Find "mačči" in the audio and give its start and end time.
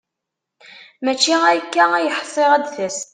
1.03-1.33